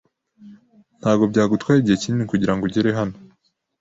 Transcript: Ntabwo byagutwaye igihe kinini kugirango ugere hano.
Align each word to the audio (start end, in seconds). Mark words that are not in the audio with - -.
Ntabwo 0.99 1.23
byagutwaye 1.31 1.77
igihe 1.79 1.97
kinini 2.01 2.25
kugirango 2.31 2.63
ugere 2.65 2.89
hano. 2.99 3.15